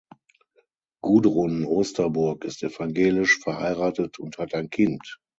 Gudrun 1.03 1.63
Osterburg 1.63 2.43
ist 2.43 2.63
evangelisch, 2.63 3.37
verheiratet 3.37 4.17
und 4.17 4.39
hat 4.39 4.55
ein 4.55 4.71
Kind. 4.71 5.19